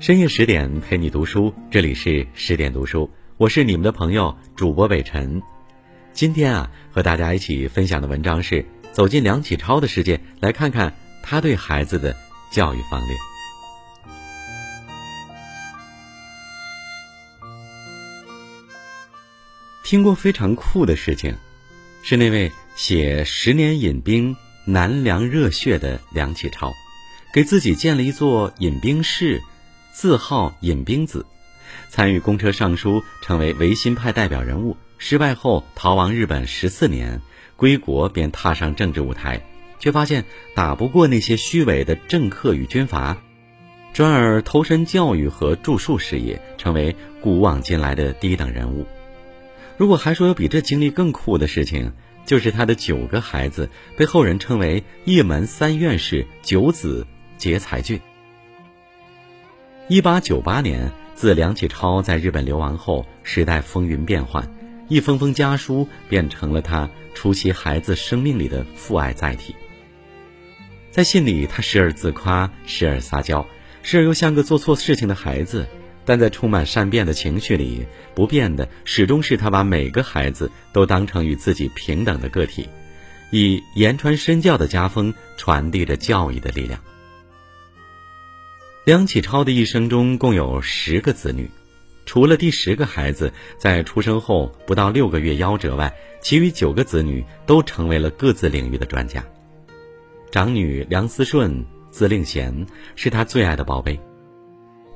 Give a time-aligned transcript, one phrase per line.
[0.00, 5.42] 深夜十点陪你读书，这里是十点读书，我是你们的朋友主播北辰。
[6.12, 12.14] 今天啊，和大家一起分享的文章是走进梁启超的世界，来看看他对孩子的
[12.52, 13.16] 教育方略。
[19.82, 21.34] 听过非常酷的事情，
[22.04, 26.72] 是那位写《十年饮兵，难凉热血》的梁启超，
[27.34, 29.42] 给自己建了一座饮兵室。
[30.00, 31.26] 自号尹兵子，
[31.88, 34.76] 参与公车上书，成为维新派代表人物。
[34.96, 37.20] 失败后逃亡日本十四年，
[37.56, 39.44] 归国便踏上政治舞台，
[39.80, 40.24] 却发现
[40.54, 43.18] 打不过那些虚伪的政客与军阀，
[43.92, 48.86] 转而投身教育和著述事业，成为古往今来的第一等人物。
[49.76, 51.92] 如果还说有比这经历更酷的事情，
[52.24, 57.04] 就是他的九个孩子被后人称为一门三院士，九子
[57.36, 58.00] 皆才俊。
[59.90, 64.46] 一八九八年，自梁启超在日本流亡后，时代风云变幻，
[64.86, 69.56] 一封封家书变成了他初期孩子生命里的父爱载体。
[70.90, 73.46] 在信里，他时而自夸，时而撒娇，
[73.82, 75.66] 时而又像个做错事情的孩子。
[76.04, 82.68] 但在充满善变的情绪里，不变的始终是他把每个孩子都当成与自己平等的个体，
[83.30, 86.78] 以言传身教的家风传递着教育的力量。
[88.88, 91.50] 梁启超的一生中共有十个子女，
[92.06, 99.22] 除了第十个孩子在出生后不到六个月夭折外，其余九个子女都成为了各自领域的专家。
[100.30, 102.66] 长女梁思顺字令贤，
[102.96, 104.00] 是他最爱的宝贝，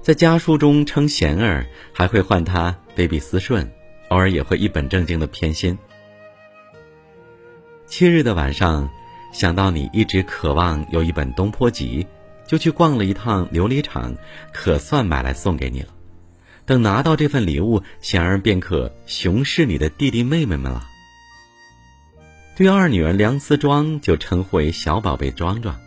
[0.00, 3.70] 在家书中称贤儿，还会唤他 baby 思顺，
[4.08, 5.78] 偶尔也会一本正经的偏心。
[7.84, 8.88] 七日的晚上，
[9.34, 12.02] 想到你一直渴望有一本《东坡集》。
[12.52, 14.14] 就去逛了一趟琉璃厂，
[14.52, 15.88] 可算买来送给你了。
[16.66, 20.86] 等拿到这份礼物，贤儿便可雄视你的弟弟妹妹们了。
[22.54, 25.80] 对二女儿梁思庄就称呼为小宝贝庄庄，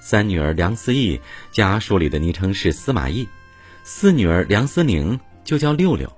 [0.00, 1.20] 三女儿梁思义
[1.50, 3.26] 家书里的昵称是司马懿，
[3.82, 6.08] 四女儿梁思宁就叫六六。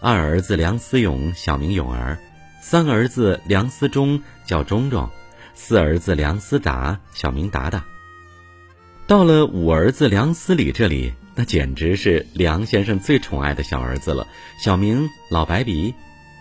[0.00, 2.18] 二儿子梁思勇小名勇儿，
[2.60, 5.08] 三儿子梁思忠叫忠忠，
[5.54, 7.84] 四儿子梁思达小名达达。
[9.10, 14.24] 到了五儿子梁思礼这里，那简直是梁先生最宠爱的小儿子了，
[14.62, 15.92] 小名老白鼻。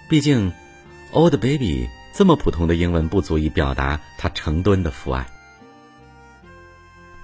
[0.07, 0.53] 毕竟
[1.11, 5.25] ，old baby 这么普通的英文不足以表达他成吨的父爱。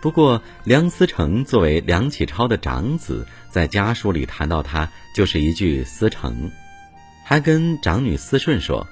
[0.02, 6.50] 不过，梁思成作为梁启超的长子，在家书里谈到他，就是一句“思成”，
[7.24, 8.88] 还跟长女思顺说：“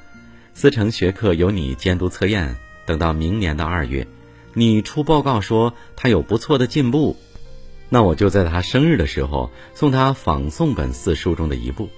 [0.53, 2.55] 思成学课由你监督测验，
[2.85, 4.05] 等到明年的二月。”
[4.53, 7.17] 你出报告说他有不错的进步，
[7.89, 11.89] 那我就在他生日的时候送他仿宋本四书中的一部。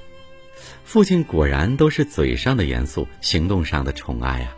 [0.83, 4.55] 父亲果然都是嘴上的严肃，行动上的宠爱啊。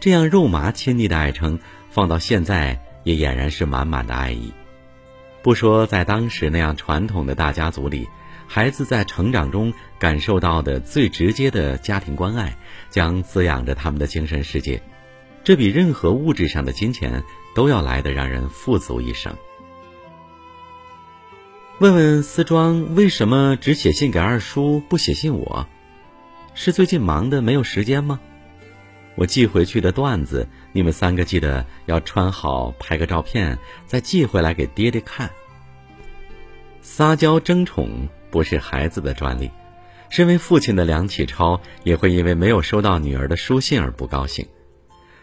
[0.00, 1.58] 这样肉麻亲昵的爱称，
[1.90, 4.52] 放到现在也俨然是满满的爱意。
[5.42, 8.06] 不说在当时那样传统的大家族里，
[8.46, 12.56] 孩子在成长中感受到的最直接的家庭关爱，
[12.90, 14.82] 将滋养着他们的精神世界。
[15.44, 17.22] 这比任何物质上的金钱
[17.54, 19.34] 都要来的让人富足一生。
[21.78, 25.66] 问问思庄为什么只写信给二叔不写信我？
[26.54, 28.18] 是最近忙的没有时间吗？
[29.14, 35.30] 我寄回去的段子，你们三个记得要穿好，拍个照片，再寄回来给爹爹看。
[36.82, 39.50] 撒娇争宠不是孩子的专利，
[40.10, 44.46] 身为父亲的梁启超也会因为没有收到女儿的书信而不高兴。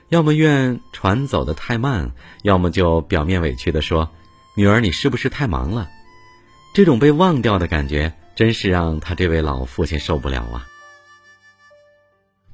[0.10, 2.12] 要么怨船走得太慢，
[2.44, 4.12] 要么就表面委屈的说
[4.56, 5.90] ：“女儿，你是不是太忙了？”
[6.76, 10.68] 这种被忘掉的感觉，真是让他这位老父亲受不了啊。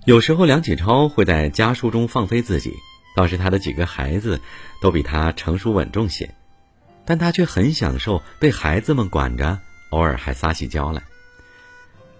[0.05, 2.73] 有时候梁启超会在家书中放飞自己，
[3.15, 4.39] 倒是他的几个孩子
[4.81, 6.33] 都比他成熟稳重些，
[7.05, 9.59] 但他却很享受被孩子们管着，
[9.89, 11.03] 偶尔还撒起娇来。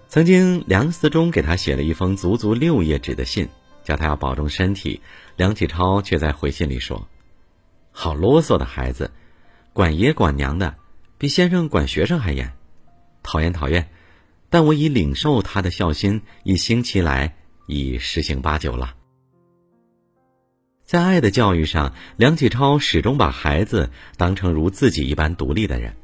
[0.08, 3.48] 曾经，梁思忠给他写了一封足足六页纸的信。
[3.82, 5.00] 叫他要保重身体，
[5.36, 7.08] 梁启超却在回信里说
[7.92, 9.10] ：“好啰嗦的孩子，
[9.72, 10.74] 管爷管娘的，
[11.18, 12.52] 比先生管学生还严，
[13.22, 13.88] 讨厌讨厌。
[14.48, 17.34] 但我已领受他的孝心，一星期来
[17.66, 18.94] 已十行八九了。”
[20.84, 25.96] 在爱的教育上，梁启超始终把孩子当成如自己一般独立的人，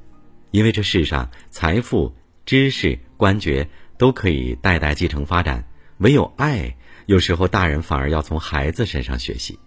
[0.50, 2.14] 因为这世上财富、
[2.46, 5.62] 知识、官爵都可以代代继承发展，
[5.98, 6.76] 唯有爱。
[7.06, 9.58] 有时候，大人反而要从孩子身上学习。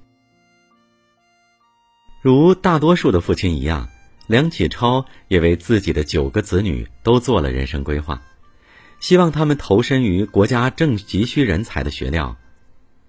[2.22, 3.90] 如大多数的父亲一样，
[4.28, 8.22] 梁启超也为自己的九个子女都做了人生规划，
[9.00, 12.38] 希望他们投身于国家正急需人才的学料。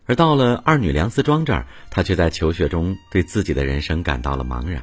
[0.07, 4.83] 而到了二女梁思庄这儿，他却在求学中对自己的人生感到了茫然。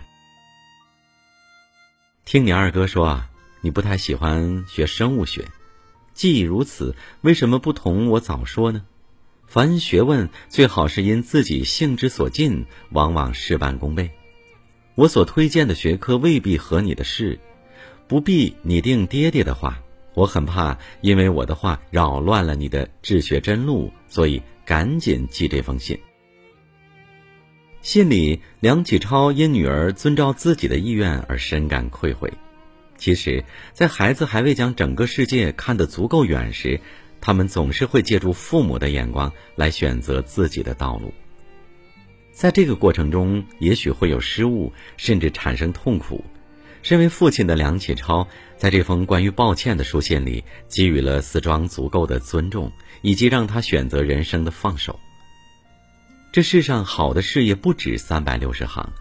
[2.23, 3.29] 听你二哥说啊，
[3.61, 5.43] 你不太喜欢学生物学，
[6.19, 8.83] 既如此，为什么不同我早说呢？
[9.47, 14.11] 凡学问最好是因自己性之所近，往往事半功倍。
[14.95, 17.39] 我所推荐的学科未必合你的事，
[18.09, 19.81] 不必拟定爹爹的话。
[20.13, 24.41] 我很怕因为我的话扰乱了你的治学真路，所以。
[24.65, 25.97] 赶紧寄这封信。
[27.81, 32.31] 信里，梁启超因女儿遵照自己的意愿而深感愧悔。
[32.99, 33.43] 其实，
[33.73, 36.79] 在孩子还未将整个世界看得足够远时，
[37.19, 41.11] 他们总是会借助父母的眼光来选择自己的道路。
[42.31, 46.23] 在这个过程中，也许会有失误，甚至产生痛苦。
[46.81, 52.71] 身为父亲的梁启超，在这封关于抱歉的书信里，给予了思庄足够的尊重。
[53.01, 54.99] 以及让他选择人生的放手。
[56.33, 58.91] 这世上好的事业不止三百六十行，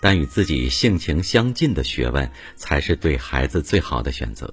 [0.00, 4.52] 但与自己性情相近的学问才是对孩子最好的选择。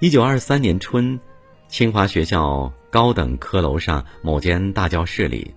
[0.00, 1.18] 一九二三年春，
[1.68, 5.54] 清华学校高等科楼上某间大教室里，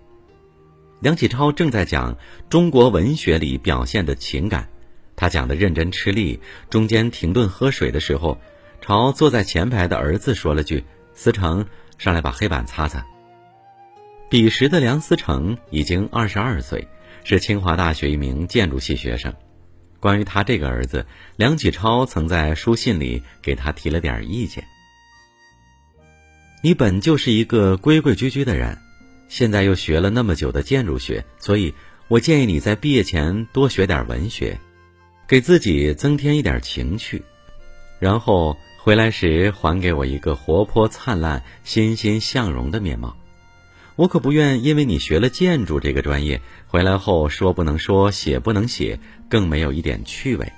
[0.99, 2.17] 梁启超正在讲
[2.49, 4.69] 中国文学里表现的情感，
[5.15, 6.39] 他讲的认真吃力，
[6.69, 8.37] 中间停顿喝水的时候。
[8.79, 11.65] 朝坐在前排的儿子说了句：“思成，
[11.97, 13.05] 上来把黑板擦擦。”
[14.29, 16.85] 彼时的梁思成已经二十二岁，
[17.23, 19.33] 是清华大学一名建筑系学生。
[20.01, 21.05] 关于他这个儿子，
[21.37, 24.65] 梁启超曾在书信里给他提了点意见
[26.61, 28.77] ：“你本就是一个规规矩矩的人，
[29.29, 31.73] 现在又学了那么久的建筑学，所以
[32.09, 34.59] 我建议你在毕业前多学点文学，
[35.25, 37.23] 给自己增添一点情趣，
[37.99, 43.17] 然后。”回来时还给我一个活泼灿烂、欣欣向荣的面貌，
[43.97, 48.99] 我可不愿因为你学了建筑这个专业，回来后说不能说、写不能写，
[49.29, 50.53] 更没有一点趣味。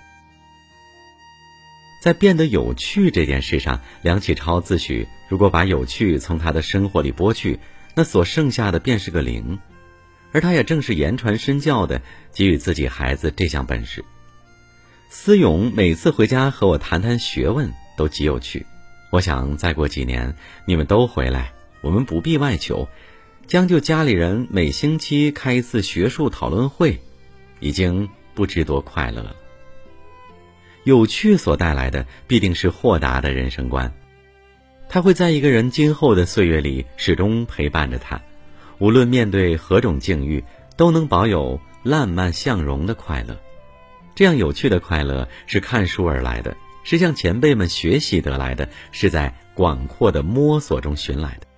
[2.03, 7.59] 在变得有趣这件事上，梁启超自诩，如果把有趣从他的生活里剥去，
[7.95, 9.57] 那所剩下的便是个零。
[10.31, 12.01] 而他也正是言传身教的
[12.31, 14.05] 给予自己孩子这项本事。
[15.09, 17.73] 思勇每次回家和我谈谈学问。
[17.97, 18.65] 都极有趣，
[19.11, 20.33] 我想再过几年
[20.63, 21.51] 你们都回来，
[21.81, 22.87] 我们不必外求，
[23.49, 26.99] 将就家里人每星期开一次学术讨论会，
[27.59, 29.35] 已经不知多快乐了。
[30.83, 33.91] 有趣所带来的必定是豁达的人生观，
[34.87, 38.21] 他会在一个人今后的岁月里始终陪伴着他，
[38.77, 40.43] 无论面对何种境遇，
[40.77, 43.35] 都能保有烂漫向荣的快乐。
[44.13, 46.55] 这样有趣的快乐是看书而来的。
[46.83, 51.48] 是向前辈们学习得来的，是在广阔的摸索中寻来的。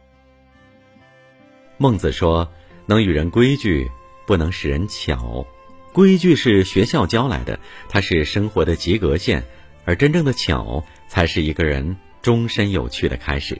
[1.82, 2.48] 孟子说
[2.86, 3.90] ：“能与人规矩，
[4.28, 5.48] 不能使人巧。
[5.92, 9.42] 规矩是学校教来的，它是生活的及格线；
[9.84, 13.60] 而真正的巧，才是一个人终身有趣的开始。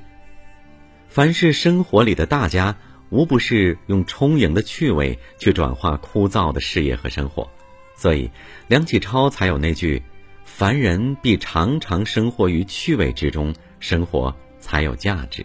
[1.10, 2.78] 凡是生活里的大家，
[3.10, 7.50] 无不是用充盈的趣味去转化枯燥的事业和生活。
[7.96, 8.30] 所以，
[8.68, 10.04] 梁启超才有那句。”
[10.46, 15.44] 凡人必常常生活于趣味之中，生活才有价值。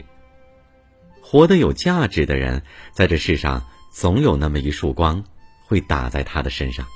[1.28, 5.25] 活得有价值的人，在这世上总有那么一束光，
[5.64, 6.87] 会打在他的身上。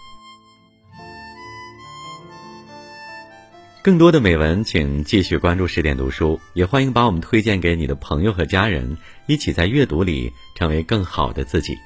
[3.83, 8.97] 更多的美文，请继续关注十点读书，也欢迎把我们推荐给你的朋友和家人，
[9.27, 11.77] 一起在阅读里成为更好的自己。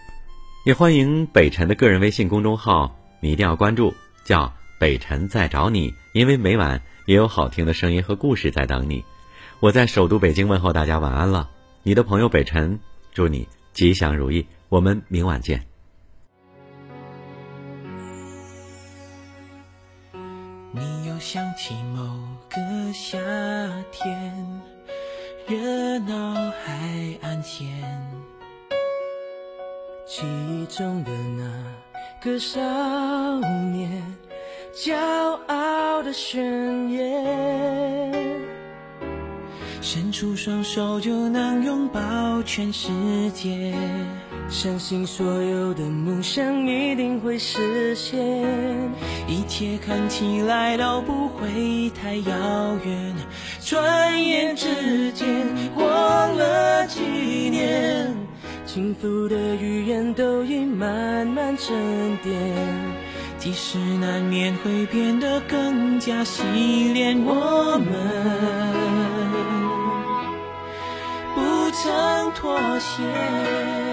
[0.67, 3.95] 也欢迎北辰的个人微信公众号，你一定要关注，
[4.27, 4.53] 叫。
[4.79, 9.03] 北辰在找你，因为每晚也有好听的声音和故事在等你。
[9.61, 11.49] 我在首都北京问候大家晚安了。
[11.87, 12.81] 你的朋友北辰，
[13.13, 14.47] 祝你吉祥如意。
[14.71, 15.63] 我们明晚见。
[20.73, 22.03] 你又想起某
[22.49, 22.57] 个
[22.95, 23.19] 夏
[23.93, 24.63] 天，
[25.47, 27.69] 热闹海岸线，
[30.07, 31.63] 记忆中的那
[32.23, 32.59] 个少
[33.73, 34.03] 年。
[34.75, 34.97] 骄
[35.47, 38.11] 傲的宣言，
[39.95, 42.91] 伸出双手就能拥抱全世
[43.33, 43.73] 界，
[44.49, 48.19] 相信所有的梦想一定会实现，
[49.29, 53.15] 一切看起来都不会太遥远。
[53.61, 55.47] 转眼之间
[55.77, 56.99] 过了几
[57.49, 58.13] 年，
[58.67, 62.35] 幸福的语言都已慢慢沉淀。
[63.39, 66.43] 即使难免会变得更加洗
[66.95, 68.54] 练，我们
[71.85, 73.84] 想妥协。